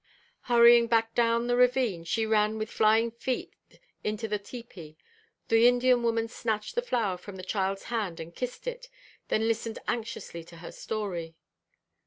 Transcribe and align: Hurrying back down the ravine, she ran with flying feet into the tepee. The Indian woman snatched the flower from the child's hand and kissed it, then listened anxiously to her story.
Hurrying 0.49 0.87
back 0.87 1.13
down 1.13 1.45
the 1.45 1.55
ravine, 1.55 2.05
she 2.05 2.25
ran 2.25 2.57
with 2.57 2.71
flying 2.71 3.11
feet 3.11 3.53
into 4.03 4.27
the 4.27 4.39
tepee. 4.39 4.97
The 5.47 5.67
Indian 5.67 6.01
woman 6.01 6.27
snatched 6.27 6.73
the 6.73 6.81
flower 6.81 7.17
from 7.17 7.35
the 7.35 7.43
child's 7.43 7.83
hand 7.83 8.19
and 8.19 8.33
kissed 8.33 8.65
it, 8.65 8.89
then 9.27 9.47
listened 9.47 9.77
anxiously 9.87 10.43
to 10.45 10.57
her 10.57 10.71
story. 10.71 11.35